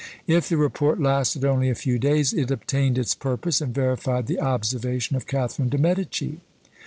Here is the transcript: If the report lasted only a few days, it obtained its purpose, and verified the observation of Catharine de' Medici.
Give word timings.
If 0.25 0.49
the 0.49 0.57
report 0.57 0.99
lasted 0.99 1.45
only 1.45 1.69
a 1.69 1.75
few 1.75 1.99
days, 1.99 2.33
it 2.33 2.49
obtained 2.49 2.97
its 2.97 3.13
purpose, 3.13 3.61
and 3.61 3.71
verified 3.71 4.25
the 4.25 4.39
observation 4.41 5.15
of 5.15 5.27
Catharine 5.27 5.69
de' 5.69 5.77
Medici. 5.77 6.39